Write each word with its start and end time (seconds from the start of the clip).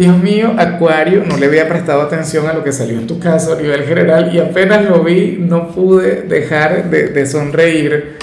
Dios 0.00 0.16
mío, 0.16 0.54
Acuario, 0.56 1.24
no 1.26 1.36
le 1.36 1.44
había 1.44 1.68
prestado 1.68 2.00
atención 2.00 2.48
a 2.48 2.54
lo 2.54 2.64
que 2.64 2.72
salió 2.72 2.98
en 2.98 3.06
tu 3.06 3.18
caso 3.18 3.52
a 3.52 3.60
nivel 3.60 3.82
general 3.82 4.34
y 4.34 4.38
apenas 4.38 4.82
lo 4.86 5.04
vi 5.04 5.36
no 5.38 5.68
pude 5.68 6.22
dejar 6.22 6.88
de, 6.88 7.26
sonreír. 7.26 8.16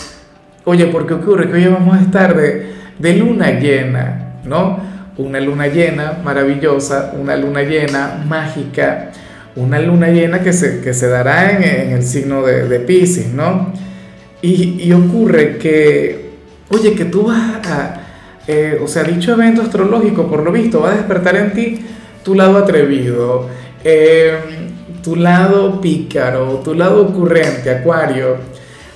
Oye, 0.66 0.88
¿por 0.88 1.05
qué 1.05 1.13
ocurre? 1.13 1.47
Que 1.47 1.57
hoy 1.57 1.67
vamos 1.67 1.95
a 1.95 2.02
estar 2.02 2.35
de, 2.35 3.13
luna 3.13 3.59
llena, 3.59 4.39
¿no? 4.43 4.79
Una 5.17 5.39
luna 5.39 5.67
llena 5.67 6.17
maravillosa, 6.23 7.13
una 7.16 7.35
luna 7.35 7.61
llena 7.61 8.23
mágica, 8.27 9.11
una 9.55 9.77
luna 9.77 10.07
llena 10.07 10.41
que 10.41 10.53
se, 10.53 10.81
que 10.81 10.95
se 10.95 11.07
dará 11.07 11.52
en, 11.52 11.61
en 11.61 11.91
el 11.91 12.02
signo 12.02 12.41
de, 12.41 12.67
de 12.67 12.80
Pisces, 12.80 13.31
¿no? 13.31 13.71
Y, 14.41 14.81
y 14.81 14.94
ocurre 14.94 15.59
que, 15.59 16.31
oye, 16.69 16.95
que 16.95 17.05
tú 17.05 17.27
vas 17.27 17.67
a 17.67 18.06
eh, 18.47 18.79
o 18.81 18.87
sea, 18.87 19.03
dicho 19.03 19.33
evento 19.33 19.61
astrológico, 19.61 20.27
por 20.27 20.43
lo 20.43 20.51
visto, 20.51 20.81
va 20.81 20.91
a 20.91 20.95
despertar 20.95 21.35
en 21.35 21.53
ti 21.53 21.85
tu 22.23 22.33
lado 22.33 22.57
atrevido, 22.57 23.47
eh, 23.83 24.38
tu 25.03 25.15
lado 25.15 25.79
pícaro, 25.81 26.61
tu 26.63 26.73
lado 26.73 27.05
ocurrente, 27.05 27.69
acuario. 27.69 28.38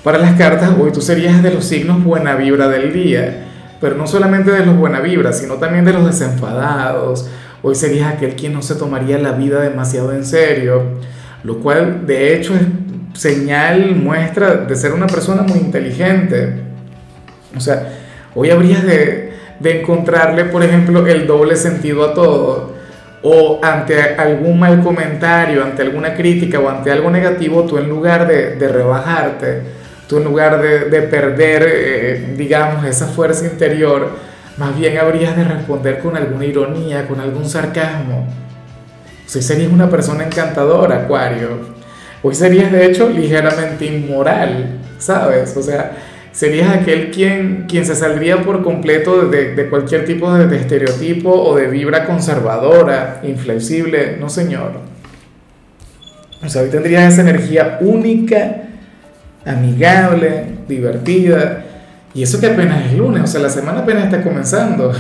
Para 0.04 0.18
las 0.18 0.38
cartas, 0.38 0.72
hoy 0.80 0.92
tú 0.92 1.02
serías 1.02 1.44
de 1.44 1.54
los 1.54 1.66
signos 1.66 2.04
buena 2.04 2.36
vibra 2.36 2.68
del 2.68 2.92
día, 2.92 3.46
pero 3.80 3.96
no 3.96 4.08
solamente 4.08 4.52
de 4.52 4.66
los 4.66 4.76
buena 4.78 5.00
vibra, 5.00 5.32
sino 5.32 5.56
también 5.56 5.86
de 5.86 5.94
los 5.94 6.06
desenfadados. 6.06 7.30
Hoy 7.62 7.76
serías 7.76 8.14
aquel 8.14 8.36
quien 8.36 8.54
no 8.54 8.62
se 8.62 8.76
tomaría 8.76 9.18
la 9.20 9.34
vida 9.34 9.62
demasiado 9.62 10.12
en 10.14 10.26
serio, 10.26 10.84
lo 11.44 11.60
cual 11.60 12.08
de 12.08 12.36
hecho 12.36 12.56
es 12.56 12.62
señal, 13.14 13.96
muestra 13.96 14.56
de 14.56 14.76
ser 14.76 14.94
una 14.94 15.08
persona 15.08 15.44
muy 15.44 15.60
inteligente. 15.60 16.54
O 17.56 17.60
sea, 17.60 17.90
hoy 18.34 18.50
habrías 18.50 18.84
de, 18.84 19.21
de 19.62 19.82
encontrarle, 19.82 20.46
por 20.46 20.64
ejemplo, 20.64 21.06
el 21.06 21.28
doble 21.28 21.56
sentido 21.56 22.04
a 22.06 22.14
todo, 22.14 22.74
o 23.24 23.60
ante 23.64 24.16
algún 24.16 24.60
mal 24.60 24.82
comentario, 24.82 25.64
ante 25.64 25.84
alguna 25.84 26.16
crítica 26.16 26.60
o 26.60 26.70
ante 26.70 26.92
algo 26.92 27.12
negativo, 27.12 27.64
tú 27.64 27.78
en 27.78 27.88
lugar 27.88 28.28
de, 28.28 28.68
rebajarte, 28.68 29.62
tú 30.08 30.18
en 30.18 30.24
lugar 30.24 30.62
de, 30.62 30.90
de 30.90 31.02
perder, 31.04 31.68
eh, 31.68 32.34
digamos, 32.36 32.86
esa 32.86 33.08
fuerza 33.08 33.46
interior, 33.46 34.10
más 34.58 34.78
bien 34.78 34.98
habrías 34.98 35.36
de 35.36 35.44
responder 35.44 36.00
con 36.00 36.18
alguna 36.18 36.46
ironía, 36.46 37.08
con 37.08 37.20
algún 37.20 37.48
sarcasmo. 37.48 38.28
Si 39.26 39.42
serías 39.42 39.72
una 39.72 39.90
persona 39.90 40.26
encantadora, 40.26 41.04
Acuario. 41.04 41.82
Hoy 42.24 42.36
serías 42.36 42.72
de 42.72 42.86
hecho 42.86 43.10
ligeramente 43.10 43.86
inmoral, 43.86 44.80
¿sabes? 45.00 45.56
O 45.56 45.64
sea, 45.64 45.94
serías 46.32 46.70
aquel 46.76 47.12
quien, 47.12 47.66
quien 47.68 47.86
se 47.86 47.96
saldría 47.96 48.44
por 48.44 48.64
completo 48.64 49.28
de, 49.28 49.54
de 49.54 49.70
cualquier 49.70 50.06
tipo 50.06 50.34
de, 50.34 50.56
estereotipo 50.56 51.32
o 51.32 51.56
de 51.56 51.68
vibra 51.68 52.06
conservadora, 52.06 53.22
inflexible, 53.24 54.18
no 54.20 54.30
señor. 54.30 54.72
O 56.44 56.50
sea, 56.50 56.64
hoy 56.64 56.70
tendrías 56.70 57.14
esa 57.14 57.22
energía 57.22 57.78
única, 57.82 58.64
amigable, 59.46 60.46
divertida, 60.68 61.66
y 62.14 62.24
eso 62.24 62.40
que 62.40 62.48
apenas 62.48 62.86
es 62.88 62.98
lunes, 62.98 63.24
o 63.24 63.28
sea, 63.28 63.42
la 63.42 63.50
semana 63.50 63.82
apenas 63.82 64.06
está 64.06 64.24
comenzando. 64.24 64.92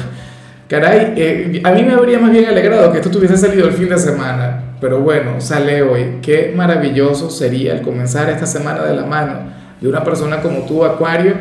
Caray, 0.67 1.13
eh, 1.17 1.61
a 1.65 1.71
mí 1.71 1.83
me 1.83 1.93
habría 1.93 2.19
más 2.19 2.31
bien 2.31 2.45
alegrado 2.45 2.91
que 2.91 2.99
esto 2.99 3.11
tuviese 3.11 3.35
salido 3.35 3.67
el 3.67 3.73
fin 3.73 3.89
de 3.89 3.97
semana, 3.97 4.75
pero 4.79 5.01
bueno, 5.01 5.41
sale 5.41 5.81
hoy. 5.81 6.19
Qué 6.21 6.53
maravilloso 6.55 7.29
sería 7.29 7.73
el 7.73 7.81
comenzar 7.81 8.29
esta 8.29 8.45
semana 8.45 8.85
de 8.85 8.95
la 8.95 9.05
mano 9.05 9.60
de 9.81 9.89
una 9.89 10.03
persona 10.03 10.41
como 10.41 10.59
tú, 10.59 10.85
Acuario, 10.85 11.33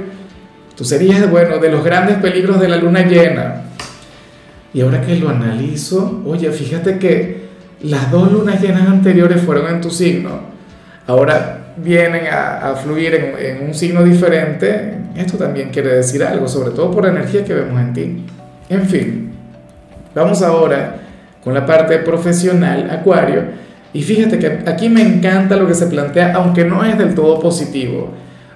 tú 0.74 0.84
serías, 0.84 1.30
bueno, 1.30 1.58
de 1.58 1.70
los 1.70 1.84
grandes 1.84 2.16
peligros 2.16 2.58
de 2.58 2.68
la 2.68 2.76
luna 2.76 3.06
llena. 3.06 3.64
Y 4.72 4.80
ahora 4.80 5.02
que 5.02 5.16
lo 5.16 5.28
analizo, 5.28 6.22
oye, 6.24 6.50
fíjate 6.50 6.98
que 6.98 7.50
las 7.82 8.10
dos 8.10 8.32
lunas 8.32 8.60
llenas 8.60 8.88
anteriores 8.88 9.42
fueron 9.42 9.68
en 9.74 9.80
tu 9.80 9.90
signo. 9.90 10.40
Ahora 11.06 11.74
vienen 11.76 12.26
a, 12.26 12.70
a 12.70 12.74
fluir 12.76 13.14
en, 13.14 13.34
en, 13.38 13.68
un 13.68 13.74
signo 13.74 14.02
diferente. 14.04 14.94
Esto 15.16 15.36
también 15.36 15.70
quiere 15.70 15.94
decir 15.96 16.22
algo, 16.22 16.48
sobre 16.48 16.70
todo 16.70 16.90
por 16.90 17.04
la 17.04 17.10
energía 17.10 17.44
que 17.44 17.52
vemos 17.52 17.80
en 17.80 17.92
ti. 17.92 18.24
En 18.68 18.86
fin, 18.86 19.32
vamos 20.14 20.40
ahora 20.42 20.96
con 21.42 21.52
la 21.52 21.66
parte 21.66 21.98
profesional, 21.98 22.88
Acuario. 22.90 23.42
Y 23.92 24.02
fíjate 24.02 24.38
que 24.38 24.70
aquí 24.70 24.88
me 24.88 25.02
encanta 25.02 25.56
lo 25.56 25.66
que 25.66 25.74
se 25.74 25.86
plantea, 25.86 26.32
aunque 26.34 26.64
no 26.64 26.84
es 26.84 26.96
del 26.96 27.14
todo 27.14 27.40
positivo. 27.40 28.10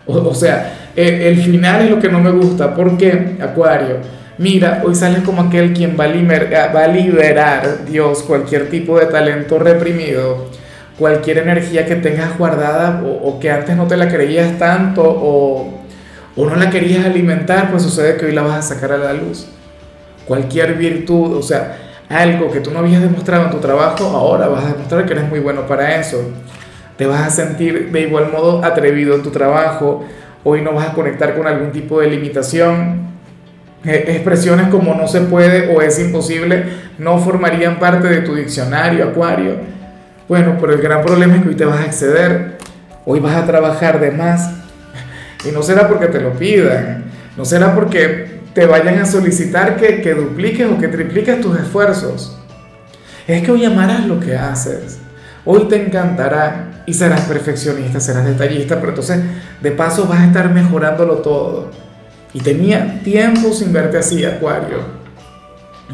O, 0.06 0.34
sea, 0.34 0.90
el, 0.96 1.40
final 1.42 1.82
es 1.82 1.90
lo 1.90 1.98
que 1.98 2.08
no 2.08 2.20
me 2.20 2.30
gusta. 2.30 2.74
porque 2.74 3.36
Acuario? 3.40 3.96
Mira, 4.36 4.82
hoy 4.84 4.94
sales 4.94 5.22
como 5.22 5.42
aquel 5.42 5.72
quien 5.72 5.96
va 5.98 6.04
a, 6.04 6.08
liberar, 6.08 6.74
va 6.74 6.84
a 6.84 6.88
liberar, 6.88 7.84
Dios, 7.88 8.24
cualquier 8.24 8.68
tipo 8.68 8.98
de 8.98 9.06
talento 9.06 9.60
reprimido, 9.60 10.48
cualquier 10.98 11.38
energía 11.38 11.86
que 11.86 11.94
tengas 11.96 12.36
guardada 12.36 13.00
o, 13.04 13.38
que 13.38 13.52
antes 13.52 13.76
no 13.76 13.86
te 13.86 13.96
la 13.96 14.08
creías 14.08 14.58
tanto 14.58 15.02
o, 15.04 15.80
o 16.34 16.46
no 16.46 16.56
la 16.56 16.68
querías 16.68 17.04
alimentar, 17.04 17.70
pues 17.70 17.84
sucede 17.84 18.16
que 18.16 18.26
hoy 18.26 18.32
la 18.32 18.42
vas 18.42 18.58
a 18.58 18.74
sacar 18.74 18.90
a 18.92 18.98
la 18.98 19.12
luz. 19.12 19.46
Cualquier 20.26 20.74
virtud, 20.74 21.36
o 21.36 21.42
sea, 21.42 21.78
algo 22.08 22.50
que 22.50 22.58
tú 22.58 22.72
no 22.72 22.80
habías 22.80 23.02
demostrado 23.02 23.44
en 23.44 23.50
tu 23.52 23.58
trabajo, 23.58 24.04
ahora 24.04 24.48
vas 24.48 24.64
a 24.64 24.72
demostrar 24.72 25.06
que 25.06 25.12
eres 25.12 25.28
muy 25.28 25.38
bueno 25.38 25.64
para 25.64 25.94
eso 25.94 26.24
te 26.96 27.06
vas 27.06 27.22
a 27.22 27.30
sentir 27.30 27.90
de 27.90 28.00
igual 28.02 28.30
modo 28.30 28.64
atrevido 28.64 29.14
en 29.14 29.22
tu 29.22 29.30
trabajo, 29.30 30.04
hoy 30.44 30.62
no 30.62 30.72
vas 30.72 30.88
a 30.88 30.92
conectar 30.92 31.34
con 31.34 31.46
algún 31.46 31.72
tipo 31.72 32.00
de 32.00 32.08
limitación. 32.08 33.14
Eh, 33.84 34.04
expresiones 34.08 34.68
como 34.68 34.94
no 34.94 35.06
se 35.06 35.20
puede 35.22 35.76
o 35.76 35.82
es 35.82 35.98
imposible 35.98 36.64
no 36.98 37.18
formarían 37.18 37.78
parte 37.78 38.08
de 38.08 38.20
tu 38.20 38.34
diccionario, 38.34 39.04
Acuario. 39.04 39.56
Bueno, 40.28 40.56
pero 40.60 40.72
el 40.72 40.80
gran 40.80 41.02
problema 41.02 41.36
es 41.36 41.42
que 41.42 41.48
hoy 41.48 41.54
te 41.54 41.64
vas 41.64 41.80
a 41.80 41.86
exceder, 41.86 42.58
hoy 43.04 43.20
vas 43.20 43.36
a 43.36 43.46
trabajar 43.46 44.00
de 44.00 44.10
más. 44.10 44.50
Y 45.44 45.50
no 45.50 45.62
será 45.62 45.88
porque 45.88 46.06
te 46.06 46.20
lo 46.20 46.32
pidan, 46.32 47.04
no 47.36 47.44
será 47.44 47.74
porque 47.74 48.40
te 48.54 48.66
vayan 48.66 48.98
a 48.98 49.04
solicitar 49.04 49.76
que, 49.76 50.00
que 50.00 50.14
dupliques 50.14 50.66
o 50.70 50.78
que 50.78 50.88
tripliques 50.88 51.40
tus 51.40 51.58
esfuerzos. 51.58 52.38
Es 53.26 53.42
que 53.42 53.50
hoy 53.50 53.64
amarás 53.64 54.06
lo 54.06 54.20
que 54.20 54.36
haces. 54.36 54.98
Hoy 55.44 55.68
te 55.68 55.84
encantará 55.84 56.73
y 56.86 56.94
serás 56.94 57.22
perfeccionista, 57.22 58.00
serás 58.00 58.24
detallista, 58.26 58.76
pero 58.76 58.90
entonces 58.90 59.20
de 59.60 59.70
paso 59.70 60.06
vas 60.06 60.20
a 60.20 60.26
estar 60.26 60.52
mejorándolo 60.52 61.16
todo. 61.16 61.70
Y 62.32 62.40
tenía 62.40 63.00
tiempo 63.02 63.52
sin 63.52 63.72
verte 63.72 63.98
así, 63.98 64.24
Acuario. 64.24 64.78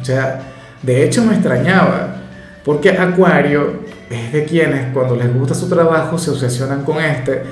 O 0.00 0.04
sea, 0.04 0.40
de 0.82 1.04
hecho 1.04 1.22
me 1.24 1.34
extrañaba, 1.34 2.16
porque 2.64 2.90
Acuario 2.90 3.80
es 4.10 4.32
de 4.32 4.44
quienes 4.44 4.92
cuando 4.92 5.14
les 5.16 5.32
gusta 5.32 5.54
su 5.54 5.68
trabajo 5.68 6.18
se 6.18 6.30
obsesionan 6.30 6.82
con 6.82 6.98
este, 6.98 7.42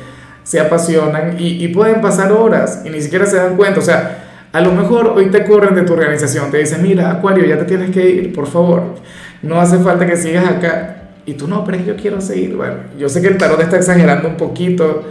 se 0.42 0.58
apasionan 0.58 1.36
y, 1.38 1.68
pueden 1.68 2.00
pasar 2.00 2.32
horas 2.32 2.82
y 2.84 2.88
ni 2.88 3.00
siquiera 3.02 3.26
se 3.26 3.36
dan 3.36 3.56
cuenta. 3.56 3.80
O 3.80 3.82
sea, 3.82 4.46
a 4.50 4.60
lo 4.62 4.72
mejor 4.72 5.08
hoy 5.08 5.30
te 5.30 5.44
corren 5.44 5.74
de 5.74 5.82
tu 5.82 5.92
organización, 5.92 6.50
te 6.50 6.56
dicen, 6.58 6.82
mira, 6.82 7.10
Acuario, 7.10 7.44
ya 7.44 7.58
te 7.58 7.66
tienes 7.66 7.90
que 7.90 8.08
ir, 8.08 8.32
por 8.32 8.46
favor. 8.46 8.96
No 9.42 9.60
hace 9.60 9.78
falta 9.78 10.06
que 10.06 10.16
sigas 10.16 10.48
acá 10.48 10.97
y 11.28 11.34
tú 11.34 11.46
no, 11.46 11.62
pero 11.62 11.76
es 11.76 11.82
que 11.84 11.90
yo 11.90 11.96
quiero 11.96 12.22
seguir. 12.22 12.56
Bueno, 12.56 12.76
yo 12.98 13.06
sé 13.10 13.20
que 13.20 13.28
el 13.28 13.36
tarot 13.36 13.60
está 13.60 13.76
exagerando 13.76 14.28
un 14.28 14.38
poquito, 14.38 15.04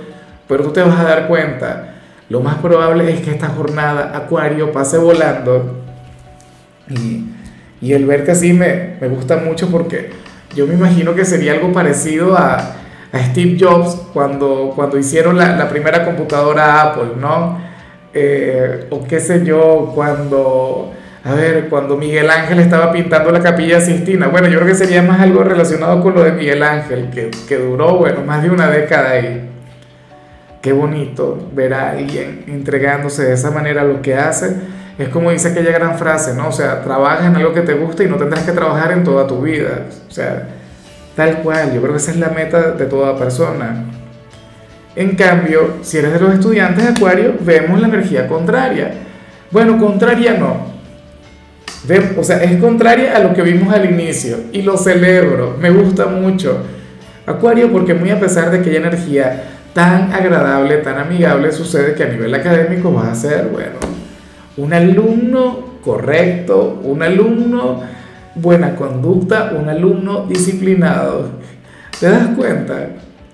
pero 0.48 0.64
tú 0.64 0.72
te 0.72 0.82
vas 0.82 1.00
a 1.00 1.04
dar 1.04 1.28
cuenta. 1.28 1.94
Lo 2.30 2.42
más 2.42 2.56
probable 2.56 3.14
es 3.14 3.20
que 3.20 3.30
esta 3.30 3.50
jornada 3.50 4.18
Acuario 4.18 4.72
pase 4.72 4.98
volando. 4.98 5.80
Y, 6.90 7.24
y 7.82 7.94
el 7.94 8.08
verte 8.08 8.32
así 8.32 8.52
me, 8.52 8.96
me, 9.00 9.08
gusta 9.10 9.38
mucho 9.38 9.70
porque 9.70 10.10
yo 10.56 10.66
me 10.66 10.74
imagino 10.74 11.14
que 11.14 11.24
sería 11.24 11.54
algo 11.54 11.72
parecido 11.72 12.36
a, 12.36 12.56
a 13.12 13.20
Steve 13.30 13.56
Jobs 13.60 13.94
cuando, 14.12 14.74
cuando 14.76 14.98
hicieron 14.98 15.38
la, 15.38 15.56
la 15.56 15.70
primera 15.70 16.04
computadora 16.04 16.82
Apple, 16.82 17.12
¿no? 17.22 17.60
Eh, 18.12 18.88
o 18.90 19.04
qué 19.04 19.20
sé 19.20 19.46
yo, 19.46 19.92
cuando 19.94 20.94
a 21.28 21.34
ver, 21.34 21.68
cuando 21.70 21.98
Miguel 21.98 22.30
Ángel 22.30 22.60
estaba 22.60 22.92
pintando 22.92 23.32
la 23.32 23.42
capilla 23.42 23.82
Sistina, 23.82 24.28
bueno, 24.28 24.48
yo 24.48 24.60
creo 24.60 24.70
que 24.70 24.76
sería 24.76 25.02
más 25.02 25.20
algo 25.20 25.44
relacionado 25.44 26.02
con 26.02 26.14
lo 26.14 26.24
de 26.24 26.32
Miguel 26.32 26.64
Ángel, 26.64 27.10
que, 27.10 27.32
que 27.48 27.58
duró, 27.58 27.98
bueno, 27.98 28.22
más 28.26 28.42
de 28.44 28.50
una 28.50 28.70
década 28.70 29.12
ahí. 29.12 29.50
Qué 30.62 30.72
bonito 30.72 31.50
ver 31.54 31.74
a 31.74 31.92
alguien 31.92 32.46
entregándose 32.48 33.24
de 33.24 33.34
esa 33.34 33.52
manera 33.52 33.82
a 33.82 33.86
lo 33.86 34.02
que 34.02 34.16
hace. 34.16 34.56
Es 34.98 35.10
como 35.10 35.32
dice 35.32 35.50
aquella 35.50 35.72
gran 35.72 35.98
frase, 35.98 36.34
¿no? 36.34 36.48
O 36.48 36.52
sea, 36.52 36.82
trabaja 36.82 37.28
en 37.28 37.36
algo 37.36 37.54
que 37.54 37.62
te 37.62 37.74
gusta 37.74 38.04
y 38.04 38.08
no 38.08 38.16
tendrás 38.16 38.44
que 38.44 38.52
trabajar 38.52 38.92
en 38.92 39.04
toda 39.04 39.28
tu 39.28 39.42
vida. 39.42 39.86
O 40.08 40.12
sea, 40.12 40.48
Tal 41.18 41.42
cual, 41.42 41.74
yo 41.74 41.82
creo 41.82 41.94
que 41.94 41.98
esa 41.98 42.12
es 42.12 42.18
la 42.18 42.30
meta 42.30 42.74
de 42.74 42.86
toda 42.86 43.18
persona. 43.18 43.86
En 44.96 45.16
cambio, 45.16 45.78
si 45.82 45.98
eres 45.98 46.14
de 46.14 46.20
los 46.20 46.32
estudiantes 46.32 46.84
de 46.84 46.92
Acuario, 46.92 47.34
vemos 47.40 47.82
la 47.82 47.88
energía 47.88 48.28
contraria. 48.28 48.92
Bueno, 49.50 49.80
contraria 49.80 50.36
no. 50.38 50.77
O 52.18 52.24
sea, 52.24 52.44
es 52.44 52.60
contraria 52.60 53.16
a 53.16 53.20
lo 53.20 53.34
que 53.34 53.42
vimos 53.42 53.74
al 53.74 53.90
inicio 53.90 54.38
y 54.52 54.62
lo 54.62 54.78
celebro, 54.78 55.56
me 55.60 55.70
gusta 55.70 56.08
mucho. 56.08 56.58
Acuario 57.26 57.72
porque 57.72 57.94
muy 57.94 58.10
a 58.10 58.20
pesar 58.20 58.52
de 58.52 58.62
que 58.62 58.72
hay 58.72 58.78
energía 58.78 59.44
tan 59.74 60.12
agradable, 60.12 60.78
tan 60.78 60.98
amigable, 60.98 61.52
sucede 61.52 61.94
que 61.94 62.04
a 62.04 62.08
nivel 62.08 62.34
académico 62.34 62.92
vas 62.92 63.10
a 63.10 63.16
ser, 63.16 63.48
bueno, 63.48 63.76
un 64.58 64.74
alumno 64.74 65.78
correcto, 65.84 66.82
un 66.84 67.04
alumno 67.04 67.82
buena 68.36 68.76
conducta, 68.76 69.54
un 69.58 69.70
alumno 69.70 70.26
disciplinado. 70.28 71.30
¿Te 72.00 72.10
das 72.10 72.28
cuenta? 72.36 72.90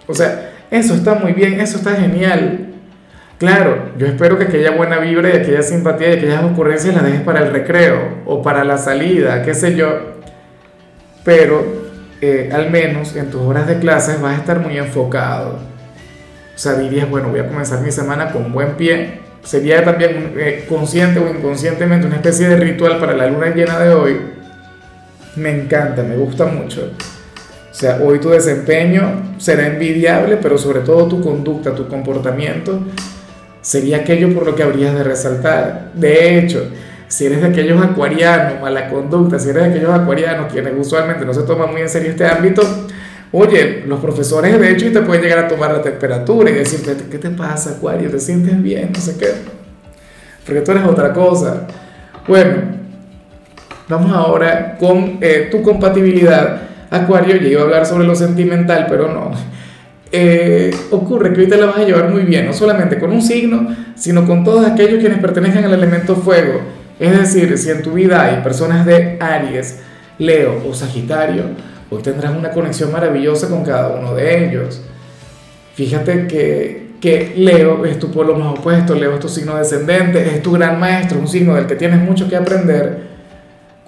O 0.07 0.13
sea, 0.13 0.51
eso 0.69 0.93
está 0.95 1.15
muy 1.15 1.33
bien, 1.33 1.59
eso 1.59 1.77
está 1.77 1.95
genial. 1.95 2.62
Claro, 3.37 3.91
yo 3.97 4.07
espero 4.07 4.37
que 4.37 4.45
aquella 4.45 4.71
buena 4.71 4.99
vibra 4.99 5.29
y 5.29 5.37
aquella 5.37 5.63
simpatía 5.63 6.13
y 6.13 6.17
aquellas 6.17 6.43
ocurrencias 6.43 6.93
las 6.95 7.03
dejes 7.03 7.21
para 7.21 7.41
el 7.41 7.51
recreo 7.51 8.21
o 8.25 8.41
para 8.41 8.63
la 8.63 8.77
salida, 8.77 9.43
qué 9.43 9.53
sé 9.53 9.75
yo. 9.75 10.13
Pero 11.25 11.83
eh, 12.21 12.49
al 12.53 12.69
menos 12.71 13.15
en 13.15 13.29
tus 13.29 13.41
horas 13.41 13.67
de 13.67 13.79
clases 13.79 14.21
vas 14.21 14.37
a 14.37 14.39
estar 14.39 14.59
muy 14.59 14.77
enfocado. 14.77 15.59
O 16.55 16.57
sea, 16.57 16.75
dirías, 16.75 17.09
bueno, 17.09 17.29
voy 17.29 17.39
a 17.39 17.47
comenzar 17.47 17.81
mi 17.81 17.91
semana 17.91 18.31
con 18.31 18.53
buen 18.53 18.75
pie. 18.75 19.19
Sería 19.43 19.83
también 19.83 20.33
eh, 20.37 20.65
consciente 20.69 21.19
o 21.19 21.29
inconscientemente 21.29 22.07
una 22.07 22.17
especie 22.17 22.47
de 22.47 22.55
ritual 22.55 22.97
para 22.99 23.13
la 23.13 23.27
luna 23.27 23.53
llena 23.53 23.79
de 23.79 23.93
hoy. 23.93 24.21
Me 25.35 25.49
encanta, 25.49 26.03
me 26.03 26.15
gusta 26.15 26.45
mucho. 26.45 26.91
O 27.69 27.75
sea, 27.75 27.99
hoy 28.01 28.19
tu 28.19 28.29
desempeño 28.29 29.35
será 29.39 29.65
envidiable, 29.65 30.37
pero 30.37 30.57
sobre 30.57 30.81
todo 30.81 31.07
tu 31.07 31.21
conducta, 31.21 31.73
tu 31.73 31.87
comportamiento, 31.87 32.83
sería 33.63 33.97
aquello 33.97 34.31
por 34.31 34.45
lo 34.45 34.53
que 34.53 34.61
habrías 34.61 34.93
de 34.93 35.03
resaltar. 35.03 35.89
De 35.95 36.37
hecho, 36.37 36.69
si 37.07 37.25
eres 37.25 37.41
de 37.41 37.47
aquellos 37.47 37.83
acuarianos, 37.83 38.61
mala 38.61 38.87
conducta, 38.89 39.39
si 39.39 39.49
eres 39.49 39.63
de 39.63 39.69
aquellos 39.69 39.89
acuarianos 39.89 40.53
quienes 40.53 40.73
usualmente 40.77 41.25
no 41.25 41.33
se 41.33 41.41
toman 41.41 41.71
muy 41.71 41.81
en 41.81 41.89
serio 41.89 42.11
este 42.11 42.27
ámbito, 42.27 42.61
oye, 43.31 43.83
los 43.87 43.99
profesores 43.99 44.59
de 44.59 44.71
hecho 44.71 44.91
te 44.91 45.01
pueden 45.01 45.23
llegar 45.23 45.39
a 45.39 45.47
tomar 45.47 45.71
la 45.71 45.81
temperatura 45.81 46.51
y 46.51 46.53
decirte, 46.53 46.95
¿qué 47.09 47.17
te 47.17 47.31
pasa, 47.31 47.71
acuario? 47.71 48.11
¿Te 48.11 48.19
sientes 48.19 48.61
bien? 48.61 48.91
No 48.93 49.01
sé 49.01 49.17
qué. 49.17 49.31
Porque 50.45 50.61
tú 50.61 50.71
eres 50.71 50.83
otra 50.83 51.11
cosa. 51.11 51.65
Bueno, 52.27 52.53
vamos 53.87 54.13
ahora 54.13 54.77
con 54.77 55.17
eh, 55.19 55.47
tu 55.49 55.63
compatibilidad 55.63 56.69
Acuario, 56.93 57.37
ya 57.37 57.47
iba 57.47 57.61
a 57.61 57.63
hablar 57.63 57.87
sobre 57.87 58.05
lo 58.05 58.13
sentimental, 58.13 58.85
pero 58.87 59.11
no. 59.11 59.31
Eh, 60.15 60.71
ocurre 60.91 61.33
que 61.33 61.41
hoy 61.41 61.47
te 61.47 61.57
la 61.57 61.65
vas 61.65 61.77
a 61.77 61.83
llevar 61.83 62.11
muy 62.11 62.21
bien, 62.21 62.45
no 62.45 62.53
solamente 62.53 62.99
con 62.99 63.11
un 63.11 63.19
signo, 63.19 63.75
sino 63.95 64.27
con 64.27 64.43
todos 64.43 64.63
aquellos 64.63 64.99
quienes 64.99 65.17
pertenecen 65.17 65.65
al 65.65 65.73
elemento 65.73 66.15
fuego. 66.15 66.61
Es 66.99 67.17
decir, 67.17 67.57
si 67.57 67.71
en 67.71 67.81
tu 67.81 67.93
vida 67.93 68.23
hay 68.23 68.43
personas 68.43 68.85
de 68.85 69.17
Aries, 69.19 69.79
Leo 70.19 70.61
o 70.69 70.73
Sagitario, 70.75 71.45
hoy 71.89 72.03
tendrás 72.03 72.37
una 72.37 72.51
conexión 72.51 72.91
maravillosa 72.91 73.49
con 73.49 73.63
cada 73.63 73.89
uno 73.89 74.13
de 74.13 74.45
ellos. 74.45 74.83
Fíjate 75.73 76.27
que, 76.27 76.91
que 77.01 77.33
Leo 77.35 77.83
es 77.83 77.97
tu 77.97 78.11
polo 78.11 78.35
más 78.35 78.59
opuesto, 78.59 78.93
Leo 78.93 79.15
es 79.15 79.19
tu 79.19 79.29
signo 79.29 79.55
descendente, 79.55 80.21
es 80.27 80.43
tu 80.43 80.51
gran 80.51 80.79
maestro, 80.79 81.17
un 81.17 81.27
signo 81.27 81.55
del 81.55 81.65
que 81.65 81.75
tienes 81.75 81.99
mucho 81.99 82.29
que 82.29 82.35
aprender. 82.35 82.99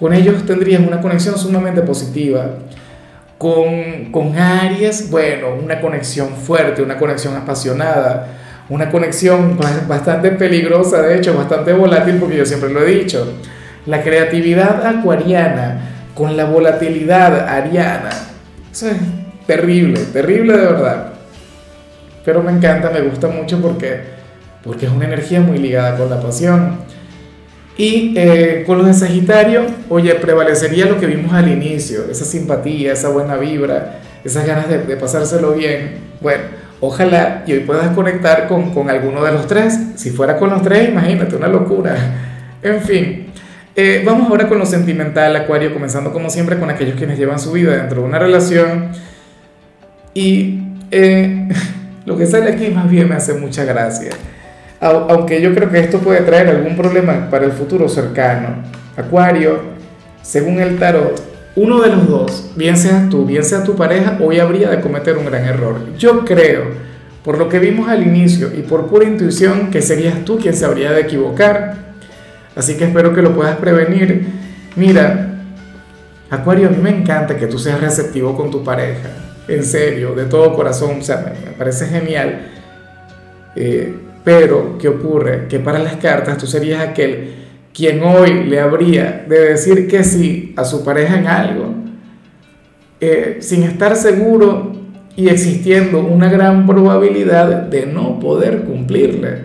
Con 0.00 0.12
ellos 0.12 0.44
tendrías 0.44 0.84
una 0.84 1.00
conexión 1.00 1.38
sumamente 1.38 1.82
positiva 1.82 2.50
con, 3.38 4.12
con 4.12 4.36
Aries, 4.38 5.10
bueno, 5.10 5.54
una 5.62 5.80
conexión 5.80 6.28
fuerte, 6.30 6.82
una 6.82 6.96
conexión 6.96 7.36
apasionada, 7.36 8.28
una 8.68 8.90
conexión 8.90 9.58
bastante 9.86 10.30
peligrosa, 10.32 11.02
de 11.02 11.16
hecho, 11.16 11.36
bastante 11.36 11.72
volátil, 11.72 12.16
porque 12.16 12.36
yo 12.36 12.46
siempre 12.46 12.70
lo 12.70 12.82
he 12.82 12.86
dicho. 12.86 13.34
La 13.86 14.02
creatividad 14.02 14.84
acuariana 14.84 15.80
con 16.14 16.36
la 16.36 16.46
volatilidad 16.46 17.48
ariana, 17.48 18.10
terrible, 19.46 20.00
terrible 20.12 20.56
de 20.56 20.66
verdad. 20.66 21.12
Pero 22.24 22.42
me 22.42 22.50
encanta, 22.50 22.90
me 22.90 23.02
gusta 23.02 23.28
mucho 23.28 23.60
porque, 23.60 24.00
porque 24.64 24.86
es 24.86 24.92
una 24.92 25.04
energía 25.04 25.40
muy 25.40 25.58
ligada 25.58 25.96
con 25.96 26.10
la 26.10 26.20
pasión. 26.20 26.78
Y 27.78 28.14
eh, 28.16 28.64
con 28.66 28.78
los 28.78 28.86
de 28.86 28.94
Sagitario, 28.94 29.66
oye, 29.90 30.14
prevalecería 30.14 30.86
lo 30.86 30.98
que 30.98 31.06
vimos 31.06 31.32
al 31.34 31.48
inicio, 31.48 32.10
esa 32.10 32.24
simpatía, 32.24 32.94
esa 32.94 33.10
buena 33.10 33.36
vibra, 33.36 34.00
esas 34.24 34.46
ganas 34.46 34.68
de, 34.68 34.78
pasárselo 34.96 35.52
bien. 35.52 35.98
Bueno, 36.22 36.44
ojalá 36.80 37.44
y 37.46 37.52
hoy 37.52 37.60
puedas 37.60 37.94
conectar 37.94 38.48
con, 38.48 38.72
con, 38.72 38.88
alguno 38.88 39.22
de 39.22 39.32
los 39.32 39.46
tres. 39.46 39.78
Si 39.96 40.10
fuera 40.10 40.38
con 40.38 40.50
los 40.50 40.62
tres, 40.62 40.88
imagínate, 40.88 41.36
una 41.36 41.48
locura. 41.48 41.96
En 42.62 42.80
fin, 42.80 43.26
eh, 43.76 44.02
vamos 44.06 44.30
ahora 44.30 44.48
con 44.48 44.58
lo 44.58 44.64
sentimental, 44.64 45.36
Acuario, 45.36 45.74
comenzando 45.74 46.14
como 46.14 46.30
siempre 46.30 46.58
con 46.58 46.70
aquellos 46.70 46.96
quienes 46.96 47.18
llevan 47.18 47.38
su 47.38 47.52
vida 47.52 47.76
dentro 47.76 48.00
de 48.00 48.08
una 48.08 48.18
relación. 48.18 48.88
Y 50.14 50.60
eh, 50.90 51.46
lo 52.06 52.16
que 52.16 52.24
sale 52.24 52.52
aquí 52.52 52.68
más 52.68 52.88
bien 52.88 53.06
me 53.06 53.16
hace 53.16 53.34
mucha 53.34 53.64
gracia 53.64 54.12
aunque 54.80 55.40
yo 55.40 55.54
creo 55.54 55.70
que 55.70 55.80
esto 55.80 55.98
puede 55.98 56.20
traer 56.20 56.48
algún 56.48 56.76
problema 56.76 57.28
para 57.30 57.44
el 57.44 57.52
futuro 57.52 57.88
cercano. 57.88 58.62
Acuario, 58.96 59.60
según 60.22 60.60
el 60.60 60.78
tarot, 60.78 61.20
uno 61.56 61.80
de 61.80 61.88
los 61.88 62.08
dos, 62.08 62.50
bien 62.56 62.76
seas 62.76 63.08
tú, 63.08 63.24
bien 63.24 63.42
sea 63.42 63.64
tu 63.64 63.76
pareja, 63.76 64.18
hoy 64.20 64.38
habría 64.38 64.68
de 64.70 64.80
cometer 64.80 65.16
un 65.16 65.24
gran 65.24 65.44
error. 65.44 65.76
Yo 65.96 66.24
creo, 66.24 66.64
por 67.24 67.38
lo 67.38 67.48
que 67.48 67.58
vimos 67.58 67.88
al 67.88 68.06
inicio 68.06 68.50
y 68.54 68.62
por 68.62 68.86
pura 68.86 69.06
intuición, 69.06 69.70
que 69.70 69.80
serías 69.80 70.24
tú 70.24 70.38
quien 70.38 70.54
se 70.54 70.66
habría 70.66 70.92
de 70.92 71.00
equivocar. 71.00 71.76
Así 72.54 72.76
que 72.76 72.84
espero 72.84 73.14
que 73.14 73.22
lo 73.22 73.34
puedas 73.34 73.56
prevenir. 73.56 74.26
Mira, 74.76 75.36
Acuario, 76.28 76.68
a 76.68 76.70
mí 76.70 76.78
me 76.82 76.90
encanta 76.90 77.36
que 77.36 77.46
tú 77.46 77.58
seas 77.58 77.80
receptivo 77.80 78.36
con 78.36 78.50
tu 78.50 78.64
pareja. 78.64 79.08
En 79.48 79.62
serio, 79.64 80.14
de 80.14 80.24
todo 80.24 80.54
corazón, 80.54 80.98
o 81.00 81.02
sea, 81.02 81.18
me, 81.18 81.52
parece 81.52 81.86
genial. 81.86 82.48
Eh, 83.54 83.94
pero, 84.26 84.76
¿qué 84.76 84.88
ocurre? 84.88 85.46
Que 85.46 85.60
para 85.60 85.78
las 85.78 85.98
cartas 85.98 86.36
tú 86.36 86.48
serías 86.48 86.80
aquel 86.80 87.32
quien 87.72 88.02
hoy 88.02 88.42
le 88.42 88.58
habría 88.58 89.24
de 89.28 89.50
decir 89.50 89.86
que 89.86 90.02
sí 90.02 90.52
a 90.56 90.64
su 90.64 90.84
pareja 90.84 91.16
en 91.16 91.28
algo, 91.28 91.74
eh, 93.00 93.36
sin 93.38 93.62
estar 93.62 93.94
seguro 93.94 94.72
y 95.14 95.28
existiendo 95.28 96.00
una 96.00 96.28
gran 96.28 96.66
probabilidad 96.66 97.46
de 97.68 97.86
no 97.86 98.18
poder 98.18 98.64
cumplirle. 98.64 99.42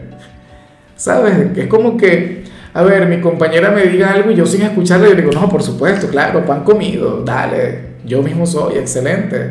¿Sabes? 0.95 1.55
Es 1.55 1.67
como 1.67 1.95
que, 1.95 2.45
a 2.73 2.81
ver, 2.81 3.05
mi 3.05 3.21
compañera 3.21 3.69
me 3.69 3.83
diga 3.83 4.11
algo 4.11 4.31
y 4.31 4.35
yo 4.35 4.47
sin 4.47 4.63
escucharle 4.63 5.13
le 5.13 5.21
digo, 5.21 5.31
no, 5.31 5.47
por 5.47 5.61
supuesto, 5.61 6.07
claro, 6.07 6.43
pan 6.43 6.63
comido, 6.63 7.21
dale, 7.23 7.97
yo 8.03 8.23
mismo 8.23 8.47
soy, 8.47 8.79
excelente. 8.79 9.47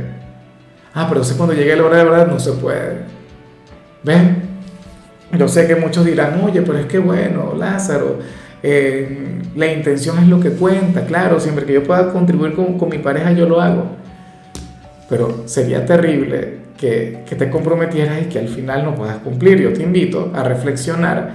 Ah, 0.92 1.06
pero 1.08 1.22
sé 1.22 1.36
cuando 1.36 1.54
llegue 1.54 1.76
la 1.76 1.84
hora 1.84 1.98
de 1.98 2.04
verdad 2.04 2.26
no 2.26 2.40
se 2.40 2.50
puede. 2.50 3.02
¿Ven? 4.02 4.49
Yo 5.38 5.48
sé 5.48 5.66
que 5.66 5.76
muchos 5.76 6.04
dirán, 6.04 6.40
oye, 6.42 6.62
pero 6.62 6.78
es 6.78 6.86
que 6.86 6.98
bueno, 6.98 7.54
Lázaro, 7.56 8.18
eh, 8.62 9.40
la 9.54 9.66
intención 9.66 10.18
es 10.18 10.28
lo 10.28 10.40
que 10.40 10.50
cuenta, 10.50 11.04
claro, 11.04 11.38
siempre 11.40 11.64
que 11.64 11.74
yo 11.74 11.84
pueda 11.84 12.12
contribuir 12.12 12.54
con, 12.54 12.78
con 12.78 12.88
mi 12.88 12.98
pareja, 12.98 13.32
yo 13.32 13.48
lo 13.48 13.60
hago. 13.60 13.84
Pero 15.08 15.44
sería 15.46 15.84
terrible 15.86 16.58
que, 16.76 17.20
que, 17.28 17.36
te 17.36 17.50
comprometieras 17.50 18.22
y 18.22 18.24
que 18.26 18.38
al 18.38 18.48
final 18.48 18.84
no 18.84 18.94
puedas 18.94 19.18
cumplir. 19.18 19.60
Yo 19.60 19.72
te 19.72 19.82
invito 19.82 20.30
a 20.34 20.42
reflexionar, 20.42 21.30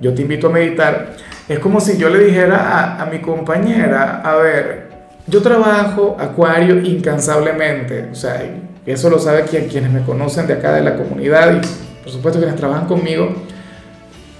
yo 0.00 0.14
te 0.14 0.22
invito 0.22 0.48
a 0.48 0.50
meditar. 0.50 1.12
Es 1.48 1.58
como 1.58 1.80
si 1.80 1.96
yo 1.98 2.08
le 2.08 2.24
dijera 2.24 2.56
a, 2.56 3.02
a 3.02 3.06
mi 3.06 3.18
compañera, 3.18 4.20
a 4.22 4.36
ver, 4.36 4.86
yo 5.26 5.42
trabajo 5.42 6.16
acuario 6.18 6.80
incansablemente, 6.80 8.08
o 8.12 8.14
sea, 8.14 8.44
eso 8.84 9.10
lo 9.10 9.18
sabe 9.18 9.42
quien, 9.42 9.66
quienes 9.66 9.90
me 9.90 10.02
conocen 10.02 10.46
de 10.46 10.54
acá 10.54 10.72
de 10.72 10.82
la 10.82 10.96
comunidad 10.96 11.60
y 11.60 11.85
por 12.06 12.12
supuesto 12.12 12.38
quienes 12.38 12.54
trabajan 12.54 12.86
conmigo, 12.86 13.34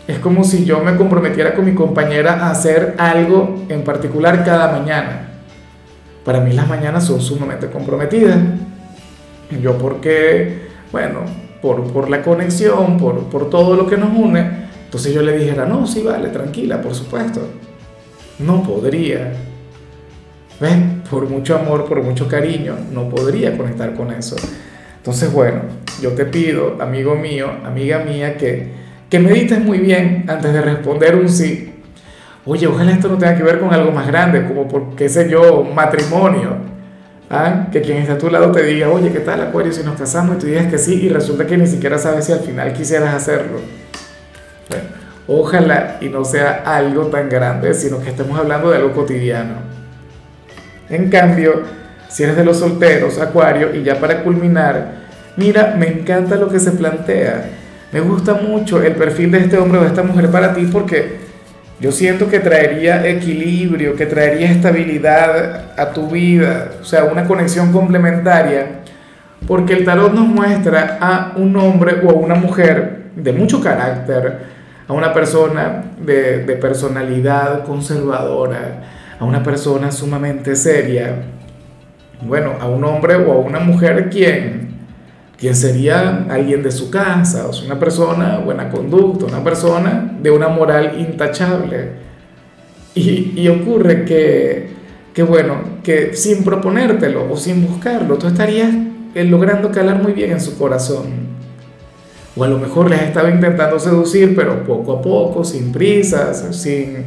es 0.06 0.20
como 0.20 0.44
si 0.44 0.64
yo 0.64 0.84
me 0.84 0.94
comprometiera 0.94 1.52
con 1.52 1.64
mi 1.64 1.74
compañera 1.74 2.34
a 2.34 2.52
hacer 2.52 2.94
algo 2.96 3.64
en 3.68 3.82
particular 3.82 4.44
cada 4.44 4.70
mañana. 4.70 5.30
Para 6.24 6.38
mí 6.38 6.52
las 6.52 6.68
mañanas 6.68 7.04
son 7.04 7.20
sumamente 7.20 7.66
comprometidas. 7.66 8.38
Yo 9.60 9.76
porque, 9.78 10.68
bueno, 10.92 11.22
por, 11.60 11.92
por 11.92 12.08
la 12.08 12.22
conexión, 12.22 12.98
por, 12.98 13.24
por 13.24 13.50
todo 13.50 13.74
lo 13.74 13.88
que 13.88 13.96
nos 13.96 14.16
une, 14.16 14.68
entonces 14.84 15.12
yo 15.12 15.22
le 15.22 15.36
dijera, 15.36 15.66
no, 15.66 15.88
sí, 15.88 16.02
vale, 16.02 16.28
tranquila, 16.28 16.80
por 16.80 16.94
supuesto. 16.94 17.40
No 18.38 18.62
podría. 18.62 19.32
¿Ves? 20.60 20.76
Por 21.10 21.28
mucho 21.28 21.56
amor, 21.56 21.84
por 21.86 22.00
mucho 22.00 22.28
cariño, 22.28 22.76
no 22.92 23.08
podría 23.08 23.56
conectar 23.56 23.92
con 23.94 24.12
eso. 24.12 24.36
Entonces, 24.98 25.32
bueno, 25.32 25.62
yo 26.00 26.12
te 26.12 26.24
pido, 26.24 26.76
amigo 26.80 27.16
mío, 27.16 27.50
amiga 27.64 28.00
mía, 28.00 28.36
que, 28.36 28.68
que 29.08 29.18
medites 29.18 29.60
muy 29.60 29.78
bien 29.78 30.24
antes 30.28 30.52
de 30.52 30.60
responder 30.60 31.16
un 31.16 31.28
sí. 31.28 31.72
Oye, 32.44 32.66
ojalá 32.66 32.92
esto 32.92 33.08
no 33.08 33.18
tenga 33.18 33.36
que 33.36 33.42
ver 33.42 33.58
con 33.58 33.74
algo 33.74 33.90
más 33.90 34.06
grande, 34.06 34.46
como 34.46 34.68
por, 34.68 34.94
qué 34.94 35.08
sé 35.08 35.28
yo, 35.28 35.64
matrimonio. 35.64 36.56
¿Ah? 37.28 37.66
Que 37.72 37.80
quien 37.80 37.98
está 37.98 38.12
a 38.12 38.18
tu 38.18 38.30
lado 38.30 38.52
te 38.52 38.62
diga, 38.62 38.88
oye, 38.88 39.10
¿qué 39.10 39.18
tal 39.18 39.40
Acuario 39.40 39.72
si 39.72 39.82
nos 39.82 39.98
casamos? 39.98 40.36
Y 40.36 40.38
tú 40.38 40.46
digas 40.46 40.66
que 40.66 40.78
sí 40.78 41.06
y 41.06 41.08
resulta 41.08 41.44
que 41.44 41.56
ni 41.56 41.66
siquiera 41.66 41.98
sabes 41.98 42.26
si 42.26 42.32
al 42.32 42.40
final 42.40 42.72
quisieras 42.72 43.12
hacerlo. 43.14 43.58
Bueno, 44.70 44.84
ojalá 45.26 45.98
y 46.00 46.08
no 46.08 46.24
sea 46.24 46.62
algo 46.64 47.06
tan 47.06 47.28
grande, 47.28 47.74
sino 47.74 48.00
que 48.00 48.10
estemos 48.10 48.38
hablando 48.38 48.70
de 48.70 48.76
algo 48.76 48.92
cotidiano. 48.92 49.54
En 50.88 51.10
cambio, 51.10 51.62
si 52.08 52.22
eres 52.22 52.36
de 52.36 52.44
los 52.44 52.58
solteros, 52.60 53.18
Acuario, 53.18 53.74
y 53.74 53.82
ya 53.82 53.98
para 53.98 54.22
culminar, 54.22 55.05
mira, 55.36 55.74
me 55.78 55.88
encanta 55.88 56.36
lo 56.36 56.48
que 56.48 56.58
se 56.58 56.72
plantea. 56.72 57.50
Me 57.92 58.00
gusta 58.00 58.34
mucho 58.34 58.82
el 58.82 58.94
perfil 58.94 59.30
de 59.30 59.38
este 59.38 59.58
hombre 59.58 59.78
o 59.78 59.82
de 59.82 59.88
esta 59.88 60.02
mujer 60.02 60.30
para 60.30 60.52
ti 60.52 60.68
porque 60.72 61.26
yo 61.78 61.92
siento 61.92 62.28
que 62.28 62.40
traería 62.40 63.06
equilibrio, 63.06 63.96
que 63.96 64.06
traería 64.06 64.50
estabilidad 64.50 65.78
a 65.78 65.92
tu 65.92 66.08
vida, 66.08 66.72
o 66.80 66.84
sea, 66.84 67.04
una 67.04 67.24
conexión 67.24 67.70
complementaria, 67.70 68.80
porque 69.46 69.74
el 69.74 69.84
tarot 69.84 70.12
nos 70.12 70.26
muestra 70.26 70.96
a 71.00 71.34
un 71.36 71.54
hombre 71.56 72.00
o 72.02 72.10
a 72.10 72.14
una 72.14 72.34
mujer 72.34 73.10
de 73.14 73.32
mucho 73.32 73.60
carácter, 73.60 74.38
a 74.88 74.92
una 74.94 75.12
persona 75.12 75.84
de, 76.00 76.44
de 76.44 76.56
personalidad 76.56 77.64
conservadora, 77.64 78.82
a 79.20 79.24
una 79.24 79.42
persona 79.42 79.92
sumamente 79.92 80.56
seria, 80.56 81.14
bueno, 82.22 82.54
a 82.58 82.66
un 82.66 82.84
hombre 82.84 83.16
o 83.16 83.32
a 83.32 83.36
una 83.36 83.60
mujer 83.60 84.08
quien 84.08 84.65
quien 85.38 85.54
sería 85.54 86.26
alguien 86.30 86.62
de 86.62 86.70
su 86.70 86.90
casa, 86.90 87.46
o 87.46 87.52
sea, 87.52 87.66
una 87.66 87.78
persona 87.78 88.38
buena 88.38 88.70
conducta, 88.70 89.26
una 89.26 89.44
persona 89.44 90.16
de 90.22 90.30
una 90.30 90.48
moral 90.48 90.98
intachable. 90.98 92.06
Y, 92.94 93.46
ocurre 93.48 94.06
que, 94.06 94.70
que, 95.12 95.22
bueno, 95.22 95.56
que 95.82 96.14
sin 96.14 96.42
proponértelo 96.42 97.30
o 97.30 97.36
sin 97.36 97.66
buscarlo, 97.66 98.16
tú 98.16 98.26
estarías 98.26 98.74
eh, 99.14 99.24
logrando 99.24 99.70
calar 99.70 100.02
muy 100.02 100.12
bien 100.12 100.32
en 100.32 100.40
su 100.40 100.56
corazón. 100.56 101.26
O 102.34 102.42
a 102.42 102.48
lo 102.48 102.58
mejor 102.58 102.88
les 102.88 103.02
estaba 103.02 103.30
intentando 103.30 103.78
seducir, 103.78 104.34
pero 104.34 104.64
poco 104.64 104.94
a 104.94 105.02
poco, 105.02 105.44
sin 105.44 105.72
prisas, 105.72 106.42
sin, 106.56 107.04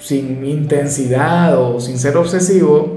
sin 0.00 0.44
intensidad 0.44 1.56
o 1.56 1.78
sin 1.78 1.96
ser 1.96 2.16
obsesivo, 2.16 2.96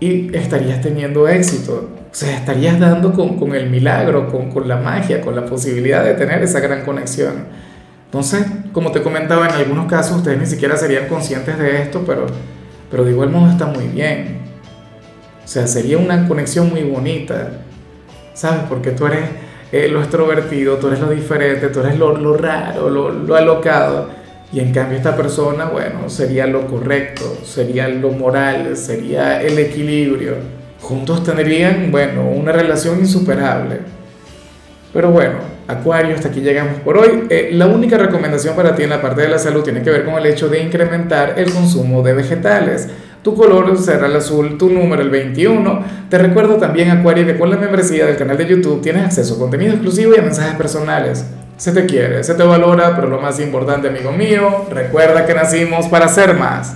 y 0.00 0.34
estarías 0.34 0.80
teniendo 0.80 1.28
éxito. 1.28 1.99
O 2.10 2.14
sea, 2.14 2.36
estarías 2.36 2.80
dando 2.80 3.12
con, 3.12 3.38
con 3.38 3.54
el 3.54 3.70
milagro, 3.70 4.28
con, 4.28 4.50
con, 4.50 4.66
la 4.66 4.76
magia, 4.76 5.20
con 5.20 5.36
la 5.36 5.46
posibilidad 5.46 6.02
de 6.02 6.14
tener 6.14 6.42
esa 6.42 6.58
gran 6.58 6.84
conexión. 6.84 7.44
Entonces, 8.06 8.44
como 8.72 8.90
te 8.90 9.00
comentaba, 9.00 9.46
en 9.46 9.54
algunos 9.54 9.86
casos 9.86 10.16
ustedes 10.16 10.40
ni 10.40 10.46
siquiera 10.46 10.76
serían 10.76 11.06
conscientes 11.06 11.56
de 11.56 11.82
esto, 11.82 12.02
pero, 12.04 12.26
pero 12.90 13.04
de 13.04 13.12
igual 13.12 13.30
modo 13.30 13.48
está 13.48 13.66
muy 13.66 13.86
bien. 13.86 14.40
O 15.44 15.48
sea, 15.48 15.68
sería 15.68 15.98
una 15.98 16.26
conexión 16.26 16.68
muy 16.70 16.82
bonita, 16.82 17.52
¿sabes? 18.34 18.62
Porque 18.68 18.90
tú 18.90 19.06
eres 19.06 19.26
eh, 19.70 19.88
lo 19.88 20.00
extrovertido, 20.00 20.78
tú 20.78 20.88
eres 20.88 20.98
lo 20.98 21.10
diferente, 21.10 21.68
tú 21.68 21.78
eres 21.78 21.96
lo, 21.96 22.16
lo 22.16 22.36
raro, 22.36 22.90
lo, 22.90 23.10
lo 23.12 23.36
alocado. 23.36 24.08
Y 24.52 24.58
en 24.58 24.72
cambio 24.72 24.96
esta 24.96 25.16
persona, 25.16 25.66
bueno, 25.66 26.08
sería 26.08 26.48
lo 26.48 26.66
correcto, 26.66 27.38
sería 27.44 27.86
lo 27.86 28.10
moral, 28.10 28.76
sería 28.76 29.40
el 29.40 29.56
equilibrio 29.60 30.59
juntos 30.80 31.24
tendrían, 31.24 31.90
bueno, 31.90 32.22
una 32.22 32.52
relación 32.52 32.98
insuperable. 32.98 33.80
Pero 34.92 35.10
bueno, 35.10 35.34
Acuario, 35.68 36.16
hasta 36.16 36.28
aquí 36.28 36.40
llegamos 36.40 36.80
por 36.80 36.98
hoy. 36.98 37.26
Eh, 37.30 37.50
la 37.52 37.66
única 37.66 37.96
recomendación 37.96 38.56
para 38.56 38.74
ti 38.74 38.82
en 38.82 38.90
la 38.90 39.00
parte 39.00 39.22
de 39.22 39.28
la 39.28 39.38
salud 39.38 39.62
tiene 39.62 39.82
que 39.82 39.90
ver 39.90 40.04
con 40.04 40.14
el 40.14 40.26
hecho 40.26 40.48
de 40.48 40.60
incrementar 40.60 41.34
el 41.38 41.52
consumo 41.52 42.02
de 42.02 42.12
vegetales. 42.12 42.88
Tu 43.22 43.34
color 43.34 43.78
será 43.78 44.06
el 44.06 44.16
azul, 44.16 44.58
tu 44.58 44.68
número 44.68 45.02
el 45.02 45.10
21. 45.10 45.84
Te 46.08 46.18
recuerdo 46.18 46.56
también, 46.56 46.90
Acuario, 46.90 47.24
que 47.24 47.38
con 47.38 47.50
la 47.50 47.56
membresía 47.56 48.06
del 48.06 48.16
canal 48.16 48.36
de 48.36 48.46
YouTube 48.46 48.80
tienes 48.80 49.04
acceso 49.04 49.36
a 49.36 49.38
contenido 49.38 49.72
exclusivo 49.72 50.12
y 50.16 50.18
a 50.18 50.22
mensajes 50.22 50.54
personales. 50.54 51.24
Se 51.56 51.72
te 51.72 51.84
quiere, 51.86 52.24
se 52.24 52.34
te 52.34 52.42
valora, 52.42 52.96
pero 52.96 53.08
lo 53.08 53.20
más 53.20 53.38
importante, 53.38 53.88
amigo 53.88 54.10
mío, 54.10 54.64
recuerda 54.70 55.26
que 55.26 55.34
nacimos 55.34 55.86
para 55.86 56.08
ser 56.08 56.34
más. 56.34 56.74